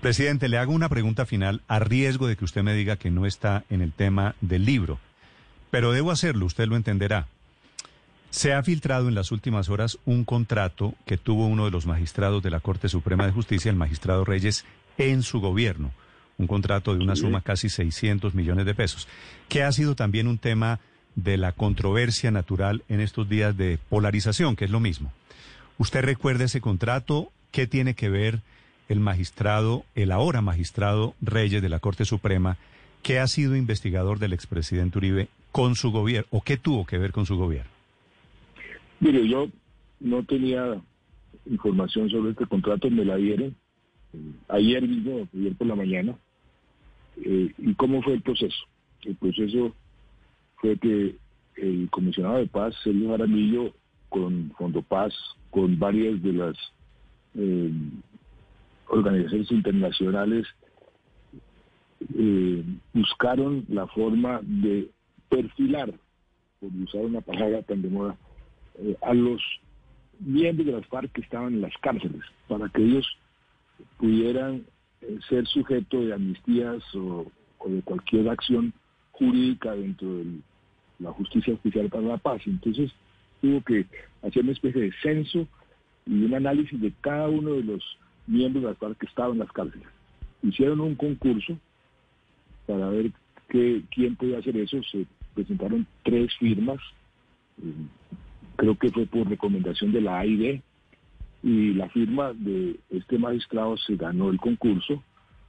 [0.00, 3.26] Presidente, le hago una pregunta final a riesgo de que usted me diga que no
[3.26, 4.98] está en el tema del libro.
[5.70, 7.28] Pero debo hacerlo, usted lo entenderá.
[8.30, 12.42] Se ha filtrado en las últimas horas un contrato que tuvo uno de los magistrados
[12.42, 14.64] de la Corte Suprema de Justicia, el magistrado Reyes,
[14.96, 15.92] en su gobierno.
[16.38, 19.06] Un contrato de una suma casi 600 millones de pesos,
[19.48, 20.80] que ha sido también un tema
[21.14, 25.12] de la controversia natural en estos días de polarización, que es lo mismo.
[25.78, 27.32] ¿Usted recuerda ese contrato?
[27.50, 28.40] ¿Qué tiene que ver
[28.92, 32.56] el magistrado, el ahora magistrado Reyes de la Corte Suprema,
[33.02, 37.12] que ha sido investigador del expresidente Uribe con su gobierno, o qué tuvo que ver
[37.12, 37.70] con su gobierno?
[39.00, 39.48] Mire, yo
[40.00, 40.80] no tenía
[41.46, 43.56] información sobre este contrato, me la dieron
[44.48, 46.16] ayer mismo, ayer por la mañana.
[47.24, 48.64] Eh, ¿Y cómo fue el proceso?
[49.02, 49.74] El proceso
[50.56, 51.16] fue que
[51.56, 53.74] el comisionado de paz, Sergio Jaramillo,
[54.08, 55.12] con Fondo Paz,
[55.50, 56.56] con varias de las
[57.34, 57.70] eh,
[58.92, 60.46] organizaciones internacionales,
[62.14, 62.62] eh,
[62.92, 64.90] buscaron la forma de
[65.28, 65.92] perfilar,
[66.60, 68.16] por usar una palabra tan de moda,
[68.78, 69.40] eh, a los
[70.20, 73.06] miembros de las FARC que estaban en las cárceles, para que ellos
[73.96, 74.66] pudieran
[75.00, 77.26] eh, ser sujeto de amnistías o,
[77.66, 78.74] de cualquier acción
[79.12, 80.24] jurídica dentro de
[80.98, 82.42] la justicia oficial para la paz.
[82.46, 82.92] Entonces
[83.40, 83.86] tuvo que
[84.22, 85.48] hacer una especie de censo
[86.06, 87.82] y un análisis de cada uno de los
[88.32, 89.86] miembros FARC que estaban en las cárceles.
[90.42, 91.58] Hicieron un concurso
[92.66, 93.12] para ver
[93.48, 94.82] que, quién podía hacer eso.
[94.90, 96.78] Se presentaron tres firmas.
[97.62, 97.86] Eh,
[98.56, 100.60] creo que fue por recomendación de la AID,
[101.42, 105.02] y la firma de este magistrado se ganó el concurso,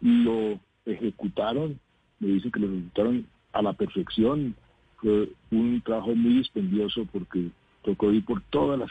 [0.00, 1.78] lo ejecutaron,
[2.20, 4.54] me dicen que lo ejecutaron a la perfección,
[4.96, 7.50] fue un trabajo muy dispendioso porque
[7.82, 8.90] tocó ir por todas las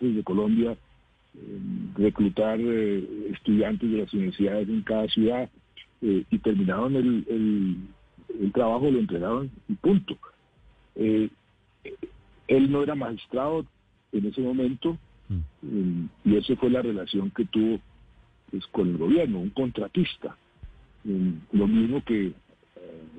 [0.00, 0.76] De Colombia,
[1.34, 1.58] eh,
[1.96, 5.48] reclutar eh, estudiantes de las universidades en cada ciudad
[6.02, 7.76] eh, y terminaron el, el
[8.40, 10.16] el trabajo lo entregaron y punto.
[10.94, 11.30] Él
[12.48, 13.66] no era magistrado
[14.12, 14.96] en ese momento
[15.28, 16.04] mm.
[16.24, 17.80] y esa fue la relación que tuvo
[18.50, 20.36] pues, con el gobierno, un contratista.
[21.04, 22.32] lo mismo que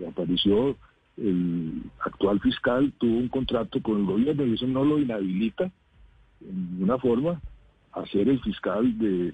[0.07, 0.77] apareció
[1.17, 5.71] el actual fiscal, tuvo un contrato con el gobierno y eso no lo inhabilita
[6.51, 7.41] en ninguna forma
[7.93, 9.33] a ser el fiscal de,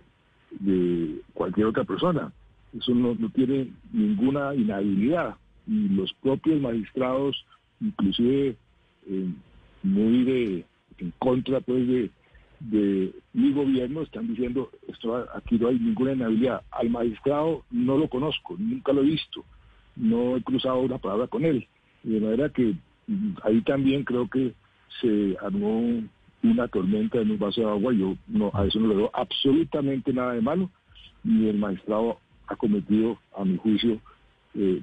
[1.33, 2.31] cualquier otra persona.
[2.77, 5.35] Eso no, no tiene ninguna inhabilidad
[5.67, 7.45] y los propios magistrados,
[7.81, 8.55] inclusive
[9.09, 9.29] eh,
[9.83, 10.65] muy de
[10.99, 12.09] en contra pues de,
[12.59, 16.61] de mi gobierno, están diciendo esto aquí no hay ninguna inhabilidad.
[16.71, 19.43] Al magistrado no lo conozco, nunca lo he visto,
[19.95, 21.67] no he cruzado una palabra con él.
[22.03, 22.75] De manera que
[23.07, 24.53] mm, ahí también creo que
[25.01, 26.01] se armó
[26.43, 27.93] una tormenta en un vaso de agua.
[27.93, 30.69] Yo no, a eso no le veo absolutamente nada de malo.
[31.23, 33.99] Y el magistrado ha cometido, a mi juicio,
[34.55, 34.81] eh,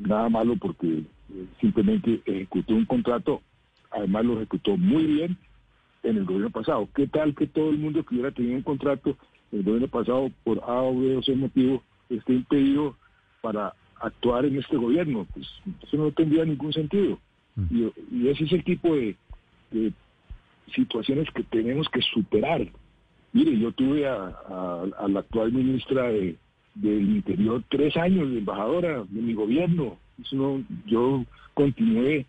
[0.00, 3.42] nada malo porque eh, simplemente ejecutó un contrato,
[3.90, 5.36] además lo ejecutó muy bien
[6.02, 6.88] en el gobierno pasado.
[6.94, 9.16] ¿Qué tal que todo el mundo que hubiera tenido un contrato
[9.52, 12.96] en el gobierno pasado por A o B o C motivo esté impedido
[13.40, 15.26] para actuar en este gobierno?
[15.32, 15.46] Pues
[15.82, 17.18] eso no tendría ningún sentido.
[17.56, 17.88] Mm.
[18.12, 19.16] Y, ese es el tipo de,
[20.74, 22.66] situaciones que tenemos que superar.
[23.32, 26.36] Mire, yo tuve a la actual ministra de
[26.80, 29.98] del Interior tres años de embajadora de mi gobierno.
[30.86, 31.24] yo
[31.54, 32.26] continué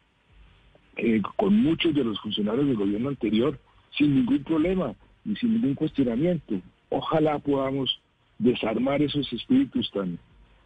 [0.97, 3.59] eh, con muchos de los funcionarios del gobierno anterior
[3.97, 4.95] sin ningún problema
[5.25, 6.61] y sin ningún cuestionamiento.
[6.89, 7.99] Ojalá podamos
[8.39, 10.17] desarmar esos espíritus tan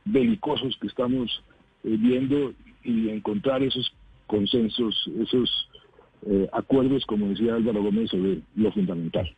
[0.05, 1.43] belicosos que estamos
[1.83, 2.53] eh, viendo
[2.83, 3.93] y encontrar esos
[4.27, 5.69] consensos, esos
[6.25, 9.29] eh, acuerdos, como decía Álvaro Gómez, sobre lo fundamental.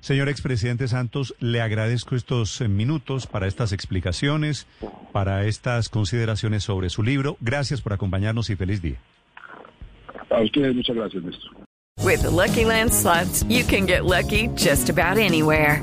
[0.00, 4.66] Señor expresidente Santos, le agradezco estos eh, minutos para estas explicaciones,
[5.12, 7.36] para estas consideraciones sobre su libro.
[7.40, 8.96] Gracias por acompañarnos y feliz día.
[10.30, 11.50] A ustedes muchas gracias, Néstor.
[12.02, 15.82] With the Lucky Land slots, you can get lucky just about anywhere.